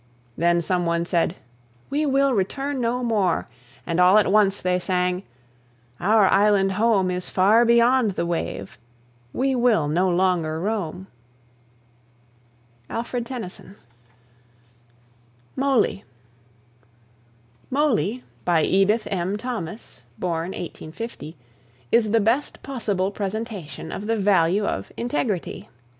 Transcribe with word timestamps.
Then 0.35 0.63
some 0.63 0.87
one 0.87 1.05
said, 1.05 1.35
"We 1.91 2.07
will 2.07 2.33
return 2.33 2.81
no 2.81 3.03
more;" 3.03 3.47
And 3.85 3.99
all 3.99 4.17
at 4.17 4.31
once 4.31 4.59
they 4.59 4.79
sang, 4.79 5.21
"Our 5.99 6.25
island 6.27 6.71
home 6.71 7.11
Is 7.11 7.29
far 7.29 7.65
beyond 7.65 8.13
the 8.13 8.25
wave; 8.25 8.79
we 9.31 9.53
will 9.53 9.87
no 9.87 10.09
longer 10.09 10.59
roam." 10.59 11.05
ALFRED 12.89 13.27
TENNYSON. 13.27 13.75
MOLY. 15.55 16.03
"Moly" 17.69 18.09
(mo'ly), 18.15 18.23
by 18.43 18.63
Edith 18.63 19.07
M. 19.11 19.37
Thomas 19.37 20.01
(1850), 20.17 21.37
in 21.91 22.11
the 22.11 22.19
best 22.19 22.63
possible 22.63 23.11
presentation 23.11 23.91
of 23.91 24.07
the 24.07 24.17
value 24.17 24.65
of 24.65 24.91
integrity. 24.97 25.69